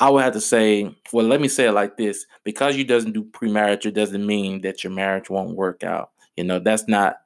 I 0.00 0.08
would 0.08 0.24
have 0.24 0.32
to 0.32 0.40
say, 0.40 0.94
well, 1.12 1.26
let 1.26 1.40
me 1.40 1.48
say 1.48 1.66
it 1.66 1.72
like 1.72 1.96
this: 1.96 2.26
because 2.42 2.76
you 2.76 2.84
doesn't 2.84 3.12
do 3.12 3.22
premarital 3.22 3.92
doesn't 3.94 4.26
mean 4.26 4.62
that 4.62 4.82
your 4.82 4.92
marriage 4.92 5.30
won't 5.30 5.56
work 5.56 5.84
out. 5.84 6.10
You 6.36 6.44
know, 6.44 6.58
that's 6.58 6.88
not 6.88 7.16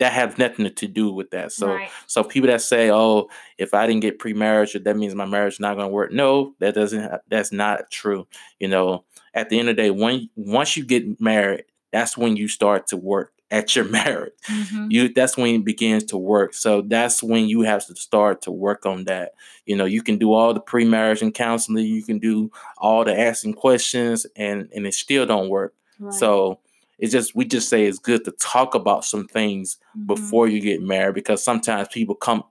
that 0.00 0.12
has 0.12 0.38
nothing 0.38 0.72
to 0.72 0.88
do 0.88 1.12
with 1.12 1.30
that. 1.30 1.52
So, 1.52 1.74
right. 1.74 1.90
so 2.06 2.24
people 2.24 2.48
that 2.48 2.62
say, 2.62 2.90
"Oh, 2.90 3.28
if 3.58 3.74
I 3.74 3.86
didn't 3.86 4.02
get 4.02 4.18
premarital, 4.18 4.84
that 4.84 4.96
means 4.96 5.14
my 5.14 5.26
marriage 5.26 5.54
is 5.54 5.60
not 5.60 5.76
going 5.76 5.88
to 5.88 5.92
work." 5.92 6.12
No, 6.12 6.54
that 6.58 6.74
doesn't. 6.74 7.20
That's 7.28 7.52
not 7.52 7.90
true. 7.90 8.26
You 8.58 8.68
know, 8.68 9.04
at 9.34 9.48
the 9.48 9.58
end 9.58 9.68
of 9.70 9.76
the 9.76 9.82
day, 9.82 9.90
when 9.90 10.28
once 10.36 10.76
you 10.76 10.84
get 10.84 11.20
married, 11.20 11.64
that's 11.92 12.16
when 12.16 12.36
you 12.36 12.48
start 12.48 12.86
to 12.88 12.96
work 12.96 13.32
at 13.50 13.74
your 13.74 13.84
marriage. 13.86 14.32
Mm-hmm. 14.48 14.86
You 14.90 15.12
that's 15.12 15.36
when 15.36 15.54
it 15.54 15.64
begins 15.64 16.04
to 16.04 16.16
work. 16.16 16.54
So 16.54 16.82
that's 16.82 17.22
when 17.22 17.48
you 17.48 17.62
have 17.62 17.86
to 17.86 17.96
start 17.96 18.42
to 18.42 18.50
work 18.50 18.86
on 18.86 19.04
that. 19.04 19.34
You 19.66 19.76
know, 19.76 19.84
you 19.84 20.02
can 20.02 20.18
do 20.18 20.32
all 20.32 20.54
the 20.54 20.60
pre-marriage 20.60 21.22
and 21.22 21.34
counseling, 21.34 21.86
you 21.86 22.02
can 22.02 22.18
do 22.18 22.50
all 22.78 23.04
the 23.04 23.18
asking 23.18 23.54
questions 23.54 24.26
and 24.36 24.68
and 24.74 24.86
it 24.86 24.94
still 24.94 25.26
don't 25.26 25.48
work. 25.48 25.74
Right. 25.98 26.14
So 26.14 26.60
it's 26.98 27.12
just 27.12 27.34
we 27.34 27.44
just 27.44 27.68
say 27.68 27.86
it's 27.86 27.98
good 27.98 28.24
to 28.24 28.30
talk 28.32 28.74
about 28.74 29.04
some 29.04 29.26
things 29.26 29.78
mm-hmm. 29.96 30.06
before 30.06 30.48
you 30.48 30.60
get 30.60 30.82
married 30.82 31.14
because 31.14 31.42
sometimes 31.42 31.88
people 31.88 32.14
come 32.14 32.44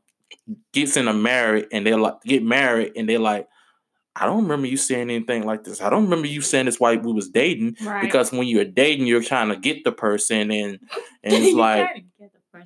gets 0.72 0.98
in 0.98 1.08
a 1.08 1.13
married 1.13 1.68
and 1.72 1.86
they 1.86 1.94
like 1.94 2.22
get 2.24 2.44
married 2.44 2.94
and 2.96 3.08
they're 3.08 3.20
like 3.20 3.48
I 4.19 4.25
don't 4.25 4.43
remember 4.43 4.67
you 4.67 4.77
saying 4.77 5.09
anything 5.09 5.43
like 5.43 5.63
this. 5.63 5.81
I 5.81 5.89
don't 5.89 6.03
remember 6.03 6.27
you 6.27 6.41
saying 6.41 6.65
this 6.65 6.79
while 6.79 6.97
we 6.97 7.13
was 7.13 7.29
dating. 7.29 7.77
Right. 7.83 8.01
Because 8.01 8.31
when 8.31 8.47
you're 8.47 8.65
dating, 8.65 9.07
you're 9.07 9.23
trying 9.23 9.49
to 9.49 9.55
get 9.55 9.83
the 9.83 9.91
person 9.91 10.51
and 10.51 10.79
and 11.23 11.33
it's 11.33 11.55
like 11.55 12.05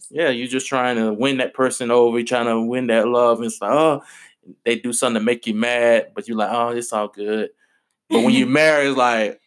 Yeah, 0.09 0.29
you're 0.29 0.47
just 0.47 0.67
trying 0.67 0.97
to 0.97 1.13
win 1.13 1.37
that 1.37 1.53
person 1.53 1.91
over, 1.91 2.17
you're 2.17 2.25
trying 2.25 2.47
to 2.47 2.61
win 2.61 2.87
that 2.87 3.07
love. 3.07 3.37
And 3.37 3.47
it's 3.47 3.61
like, 3.61 3.71
oh, 3.71 4.01
they 4.65 4.77
do 4.77 4.93
something 4.93 5.19
to 5.19 5.25
make 5.25 5.45
you 5.47 5.53
mad, 5.53 6.11
but 6.15 6.27
you're 6.27 6.37
like, 6.37 6.51
oh, 6.51 6.69
it's 6.69 6.91
all 6.93 7.07
good. 7.07 7.49
But 8.09 8.23
when 8.23 8.33
you 8.33 8.45
marry, 8.47 8.87
it's 8.87 8.97
like, 8.97 9.39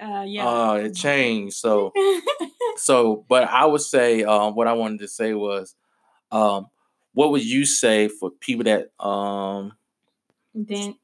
uh, 0.00 0.24
yeah. 0.26 0.44
Oh, 0.46 0.74
it 0.74 0.94
changed. 0.94 1.56
So, 1.56 1.92
so, 2.76 3.24
but 3.28 3.44
I 3.48 3.64
would 3.64 3.80
say, 3.80 4.24
um, 4.24 4.54
what 4.54 4.66
I 4.66 4.74
wanted 4.74 5.00
to 5.00 5.08
say 5.08 5.32
was, 5.32 5.74
um, 6.30 6.66
what 7.12 7.30
would 7.30 7.44
you 7.44 7.64
say 7.64 8.08
for 8.08 8.30
people 8.30 8.64
that, 8.64 8.90
um, 9.02 9.72
then 10.56 10.96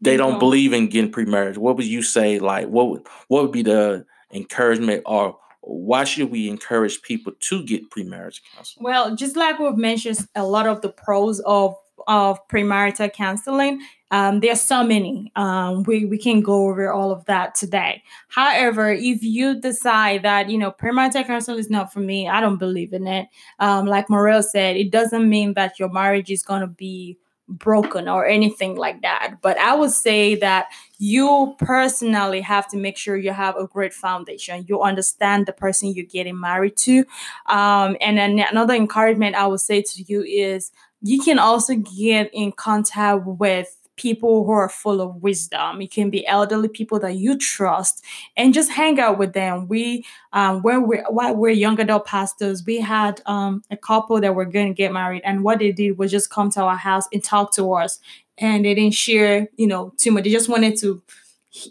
they 0.00 0.16
don't 0.16 0.40
believe 0.40 0.72
in 0.72 0.88
getting 0.88 1.12
pre-marriage. 1.12 1.56
What 1.56 1.76
would 1.76 1.86
you 1.86 2.02
say? 2.02 2.38
Like, 2.40 2.66
what 2.66 2.88
would 2.90 3.06
what 3.28 3.42
would 3.42 3.52
be 3.52 3.62
the 3.62 4.04
encouragement, 4.32 5.04
or 5.06 5.38
why 5.60 6.04
should 6.04 6.30
we 6.30 6.48
encourage 6.48 7.02
people 7.02 7.32
to 7.38 7.62
get 7.64 7.88
pre-marriage 7.90 8.42
counseling? 8.54 8.84
Well, 8.84 9.14
just 9.14 9.36
like 9.36 9.58
we've 9.60 9.76
mentioned, 9.76 10.26
a 10.34 10.44
lot 10.44 10.66
of 10.66 10.82
the 10.82 10.90
pros 10.90 11.40
of 11.40 11.76
of 12.08 12.46
premarital 12.48 13.12
counseling. 13.12 13.80
Um, 14.10 14.40
there 14.40 14.52
are 14.52 14.56
so 14.56 14.84
many. 14.84 15.30
Um, 15.36 15.84
we 15.84 16.04
we 16.04 16.18
can 16.18 16.40
go 16.40 16.68
over 16.68 16.92
all 16.92 17.12
of 17.12 17.24
that 17.26 17.54
today. 17.54 18.02
However, 18.28 18.90
if 18.90 19.22
you 19.22 19.60
decide 19.60 20.24
that 20.24 20.50
you 20.50 20.58
know 20.58 20.72
premarital 20.72 21.26
counseling 21.26 21.60
is 21.60 21.70
not 21.70 21.92
for 21.92 22.00
me, 22.00 22.28
I 22.28 22.40
don't 22.40 22.58
believe 22.58 22.92
in 22.92 23.06
it. 23.06 23.28
Um, 23.60 23.86
like 23.86 24.10
Morel 24.10 24.42
said, 24.42 24.76
it 24.76 24.90
doesn't 24.90 25.28
mean 25.28 25.54
that 25.54 25.78
your 25.78 25.90
marriage 25.90 26.30
is 26.30 26.42
going 26.42 26.62
to 26.62 26.66
be 26.66 27.18
broken 27.48 28.08
or 28.08 28.26
anything 28.26 28.76
like 28.76 29.02
that. 29.02 29.36
But 29.42 29.58
I 29.58 29.74
would 29.74 29.90
say 29.90 30.36
that 30.36 30.66
you 30.98 31.54
personally 31.58 32.40
have 32.40 32.68
to 32.68 32.76
make 32.76 32.96
sure 32.96 33.16
you 33.16 33.32
have 33.32 33.56
a 33.56 33.66
great 33.66 33.92
foundation. 33.92 34.64
You 34.68 34.82
understand 34.82 35.46
the 35.46 35.52
person 35.52 35.92
you're 35.92 36.06
getting 36.06 36.38
married 36.38 36.76
to. 36.78 37.04
Um, 37.46 37.96
and 38.00 38.18
then 38.18 38.38
another 38.38 38.74
encouragement 38.74 39.36
I 39.36 39.46
would 39.46 39.60
say 39.60 39.82
to 39.82 40.02
you 40.02 40.22
is 40.22 40.70
you 41.02 41.20
can 41.20 41.38
also 41.38 41.74
get 41.74 42.30
in 42.32 42.52
contact 42.52 43.26
with 43.26 43.76
people 43.96 44.44
who 44.44 44.52
are 44.52 44.68
full 44.68 45.00
of 45.00 45.22
wisdom. 45.22 45.80
It 45.80 45.90
can 45.90 46.10
be 46.10 46.26
elderly 46.26 46.68
people 46.68 46.98
that 47.00 47.16
you 47.16 47.36
trust, 47.38 48.04
and 48.36 48.54
just 48.54 48.70
hang 48.70 48.98
out 49.00 49.18
with 49.18 49.32
them. 49.32 49.68
We, 49.68 50.04
um, 50.32 50.62
when 50.62 50.86
we 50.86 50.98
while 51.08 51.34
we're 51.36 51.50
young 51.50 51.80
adult 51.80 52.06
pastors, 52.06 52.64
we 52.66 52.80
had 52.80 53.20
um, 53.26 53.62
a 53.70 53.76
couple 53.76 54.20
that 54.20 54.34
were 54.34 54.44
going 54.44 54.68
to 54.68 54.74
get 54.74 54.92
married, 54.92 55.22
and 55.24 55.44
what 55.44 55.58
they 55.58 55.72
did 55.72 55.98
was 55.98 56.10
just 56.10 56.30
come 56.30 56.50
to 56.50 56.62
our 56.62 56.76
house 56.76 57.06
and 57.12 57.22
talk 57.22 57.52
to 57.54 57.72
us, 57.74 57.98
and 58.38 58.64
they 58.64 58.74
didn't 58.74 58.94
share, 58.94 59.48
you 59.56 59.66
know, 59.66 59.92
too 59.98 60.10
much. 60.10 60.24
They 60.24 60.30
just 60.30 60.48
wanted 60.48 60.78
to 60.80 61.02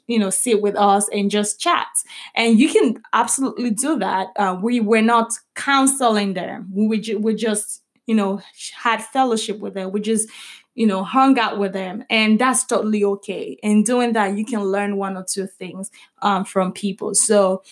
you 0.07 0.19
know 0.19 0.29
sit 0.29 0.61
with 0.61 0.75
us 0.75 1.09
and 1.09 1.31
just 1.31 1.59
chat 1.59 1.87
and 2.35 2.59
you 2.59 2.69
can 2.69 3.01
absolutely 3.13 3.71
do 3.71 3.97
that 3.97 4.27
uh, 4.35 4.57
we 4.61 4.79
were 4.79 5.01
not 5.01 5.33
counseling 5.55 6.33
them 6.33 6.69
we, 6.71 6.99
ju- 6.99 7.17
we 7.17 7.33
just 7.33 7.81
you 8.05 8.13
know 8.13 8.39
had 8.75 9.03
fellowship 9.03 9.59
with 9.59 9.73
them 9.73 9.91
we 9.91 9.99
just 9.99 10.29
you 10.73 10.87
know, 10.87 11.03
hung 11.03 11.37
out 11.37 11.59
with 11.59 11.73
them, 11.73 12.03
and 12.09 12.39
that's 12.39 12.65
totally 12.65 13.03
okay. 13.03 13.57
And 13.61 13.85
doing 13.85 14.13
that, 14.13 14.37
you 14.37 14.45
can 14.45 14.63
learn 14.63 14.97
one 14.97 15.17
or 15.17 15.23
two 15.23 15.47
things 15.47 15.91
um, 16.21 16.45
from 16.45 16.71
people. 16.71 17.13
So, 17.13 17.63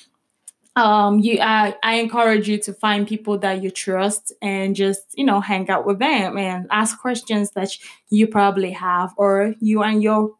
um, 0.76 1.20
you, 1.20 1.40
I, 1.42 1.76
I 1.84 1.96
encourage 1.96 2.48
you 2.48 2.58
to 2.60 2.74
find 2.74 3.08
people 3.08 3.38
that 3.40 3.62
you 3.64 3.72
trust 3.72 4.32
and 4.42 4.76
just, 4.76 5.02
you 5.16 5.26
know, 5.26 5.42
hang 5.42 5.70
out 5.70 5.86
with 5.86 6.00
them 6.00 6.38
and 6.38 6.68
ask 6.72 7.00
questions 7.00 7.52
that 7.52 7.70
you 8.10 8.28
probably 8.28 8.72
have, 8.72 9.14
or 9.18 9.56
you 9.60 9.84
and 9.84 10.02
your 10.04 10.36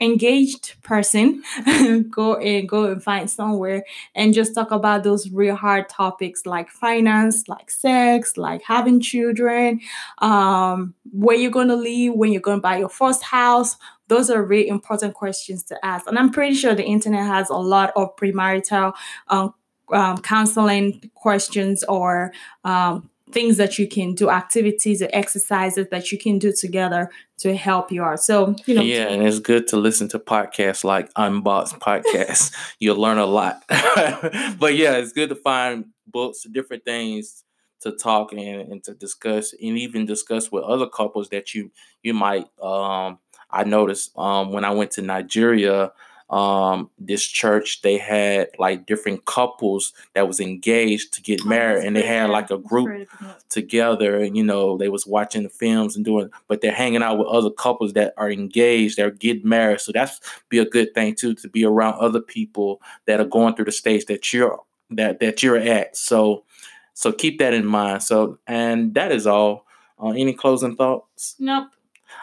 engaged 0.00 0.82
person 0.82 1.42
go 2.10 2.36
and 2.36 2.68
go 2.68 2.84
and 2.84 3.02
find 3.02 3.30
somewhere 3.30 3.84
and 4.14 4.32
just 4.32 4.54
talk 4.54 4.70
about 4.70 5.04
those 5.04 5.30
real 5.30 5.56
hard 5.56 5.88
topics 5.88 6.46
like 6.46 6.70
finance 6.70 7.48
like 7.48 7.70
sex 7.70 8.36
like 8.36 8.62
having 8.62 9.00
children 9.00 9.80
um 10.18 10.94
where 11.12 11.36
you're 11.36 11.50
going 11.50 11.68
to 11.68 11.76
live 11.76 12.14
when 12.14 12.32
you're 12.32 12.40
going 12.40 12.58
to 12.58 12.62
buy 12.62 12.78
your 12.78 12.88
first 12.88 13.22
house 13.22 13.76
those 14.10 14.28
are 14.28 14.42
really 14.42 14.68
important 14.68 15.14
questions 15.14 15.62
to 15.62 15.86
ask. 15.86 16.06
And 16.06 16.18
I'm 16.18 16.30
pretty 16.30 16.54
sure 16.54 16.74
the 16.74 16.84
internet 16.84 17.24
has 17.24 17.48
a 17.48 17.54
lot 17.54 17.92
of 17.96 18.16
premarital 18.16 18.92
um, 19.28 19.54
um, 19.92 20.18
counseling 20.18 21.10
questions 21.14 21.84
or 21.84 22.32
um, 22.64 23.09
things 23.32 23.56
that 23.56 23.78
you 23.78 23.88
can 23.88 24.14
do, 24.14 24.30
activities 24.30 25.02
or 25.02 25.08
exercises 25.12 25.86
that 25.90 26.12
you 26.12 26.18
can 26.18 26.38
do 26.38 26.52
together 26.52 27.10
to 27.38 27.56
help 27.56 27.90
you 27.90 28.02
out. 28.04 28.20
So, 28.20 28.54
you 28.66 28.74
know. 28.74 28.82
Yeah, 28.82 29.08
and 29.08 29.22
it's 29.22 29.38
good 29.38 29.66
to 29.68 29.76
listen 29.76 30.08
to 30.08 30.18
podcasts 30.18 30.84
like 30.84 31.10
Unboxed 31.16 31.78
Podcast. 31.78 32.54
You'll 32.78 33.00
learn 33.00 33.18
a 33.18 33.26
lot. 33.26 33.62
but 33.68 34.74
yeah, 34.74 34.96
it's 34.96 35.12
good 35.12 35.30
to 35.30 35.36
find 35.36 35.86
books, 36.06 36.44
different 36.50 36.84
things 36.84 37.44
to 37.80 37.92
talk 37.92 38.32
and, 38.32 38.72
and 38.72 38.84
to 38.84 38.94
discuss 38.94 39.52
and 39.52 39.78
even 39.78 40.04
discuss 40.06 40.52
with 40.52 40.64
other 40.64 40.86
couples 40.86 41.28
that 41.30 41.54
you 41.54 41.70
you 42.02 42.14
might 42.14 42.46
um 42.62 43.18
I 43.50 43.64
noticed 43.64 44.16
um 44.18 44.52
when 44.52 44.64
I 44.64 44.70
went 44.70 44.90
to 44.92 45.02
Nigeria 45.02 45.92
um 46.30 46.88
this 46.98 47.24
church 47.24 47.82
they 47.82 47.98
had 47.98 48.48
like 48.58 48.86
different 48.86 49.24
couples 49.24 49.92
that 50.14 50.28
was 50.28 50.38
engaged 50.38 51.12
to 51.12 51.20
get 51.20 51.40
oh, 51.44 51.48
married 51.48 51.84
and 51.84 51.96
they 51.96 52.06
had 52.06 52.30
like 52.30 52.50
a 52.50 52.58
group 52.58 53.08
together 53.48 54.18
and 54.18 54.36
you 54.36 54.44
know 54.44 54.76
they 54.76 54.88
was 54.88 55.06
watching 55.06 55.42
the 55.42 55.48
films 55.48 55.96
and 55.96 56.04
doing 56.04 56.30
but 56.46 56.60
they're 56.60 56.72
hanging 56.72 57.02
out 57.02 57.18
with 57.18 57.26
other 57.26 57.50
couples 57.50 57.94
that 57.94 58.14
are 58.16 58.30
engaged 58.30 58.96
they're 58.96 59.10
getting 59.10 59.48
married 59.48 59.80
so 59.80 59.90
that's 59.92 60.20
be 60.48 60.58
a 60.58 60.64
good 60.64 60.94
thing 60.94 61.14
too 61.14 61.34
to 61.34 61.48
be 61.48 61.64
around 61.64 61.94
other 61.94 62.20
people 62.20 62.80
that 63.06 63.20
are 63.20 63.24
going 63.24 63.54
through 63.54 63.64
the 63.64 63.72
stage 63.72 64.06
that 64.06 64.32
you're 64.32 64.60
that 64.88 65.18
that 65.18 65.42
you're 65.42 65.58
at 65.58 65.96
so 65.96 66.44
so 67.00 67.12
keep 67.12 67.38
that 67.38 67.54
in 67.54 67.64
mind. 67.64 68.02
So, 68.02 68.38
and 68.46 68.92
that 68.92 69.10
is 69.10 69.26
all. 69.26 69.64
Uh, 70.02 70.10
any 70.10 70.34
closing 70.34 70.76
thoughts? 70.76 71.34
Nope. 71.38 71.68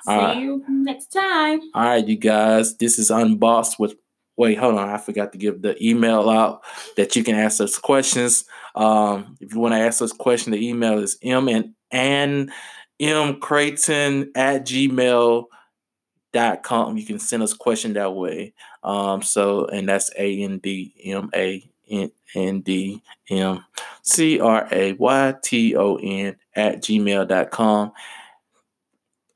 See 0.06 0.40
you 0.42 0.64
next 0.68 1.08
time. 1.08 1.62
All 1.74 1.84
right, 1.84 2.08
you 2.08 2.18
guys. 2.18 2.78
This 2.78 3.00
is 3.00 3.10
Unboxed 3.10 3.80
with. 3.80 3.96
Wait, 4.38 4.58
hold 4.58 4.78
on. 4.78 4.90
I 4.90 4.98
forgot 4.98 5.32
to 5.32 5.38
give 5.40 5.64
the 5.64 5.76
email 5.84 6.30
out 6.30 6.62
that 6.96 7.16
you 7.16 7.24
can 7.24 7.36
ask 7.36 7.60
us 7.60 7.80
questions. 7.80 8.46
Um, 8.76 9.36
if 9.42 9.52
you 9.54 9.60
want 9.60 9.74
to 9.74 9.80
ask 9.80 10.02
us 10.02 10.12
question, 10.12 10.52
the 10.52 10.68
email 10.68 11.00
is 11.00 11.18
m 11.24 11.50
and 11.50 11.74
and 11.90 12.52
m 13.00 13.40
crayton 13.40 14.30
at 14.36 14.66
gmail 14.66 15.46
dot 16.34 16.62
com. 16.62 16.98
You 16.98 17.06
can 17.06 17.18
send 17.18 17.42
us 17.42 17.54
a 17.54 17.58
question 17.58 17.94
that 17.94 18.14
way. 18.14 18.54
Um, 18.84 19.24
so 19.24 19.66
and 19.66 19.90
that's 19.90 20.12
a 20.18 20.44
n 20.44 20.60
d 20.60 20.94
m 21.04 21.32
a 21.36 21.68
N 21.90 22.62
D 22.62 23.02
M 23.30 23.64
C 24.02 24.40
R 24.40 24.68
A 24.72 24.94
Y 24.94 25.34
T 25.44 25.76
O 25.76 25.96
N 25.96 26.36
at 26.56 26.82
gmail.com. 26.82 27.92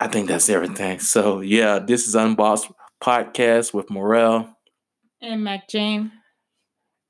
I 0.01 0.07
think 0.07 0.27
that's 0.27 0.49
everything. 0.49 0.99
So, 0.99 1.41
yeah, 1.41 1.77
this 1.77 2.07
is 2.07 2.15
Unboxed 2.15 2.71
Podcast 3.03 3.71
with 3.71 3.91
Morel 3.91 4.49
and 5.21 5.43
Mac 5.43 5.69
Jane. 5.69 6.11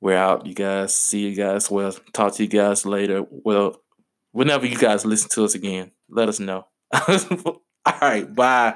We're 0.02 0.18
out, 0.18 0.46
you 0.46 0.54
guys. 0.54 0.94
See 0.94 1.22
you 1.30 1.34
guys. 1.34 1.72
Well, 1.72 1.94
talk 2.12 2.36
to 2.36 2.44
you 2.44 2.50
guys 2.50 2.86
later. 2.86 3.24
Well, 3.30 3.78
whenever 4.34 4.66
you 4.66 4.76
guys 4.76 5.06
listen 5.06 5.30
to 5.30 5.46
us 5.46 5.56
again, 5.56 5.92
let 6.10 6.28
us 6.28 6.42
know. 6.42 6.66
All 6.94 7.62
right, 8.02 8.36
bye. 8.36 8.76